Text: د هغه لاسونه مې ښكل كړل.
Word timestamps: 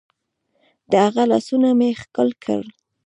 د 0.89 0.91
هغه 1.05 1.23
لاسونه 1.31 1.69
مې 1.79 1.89
ښكل 2.01 2.29
كړل. 2.43 2.69